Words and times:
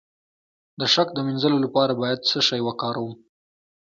د 0.79 0.81
شک 0.93 1.07
د 1.13 1.17
مینځلو 1.27 1.57
لپاره 1.65 1.93
باید 2.01 2.25
څه 2.29 2.37
شی 2.47 2.59
وکاروم؟ 2.67 3.13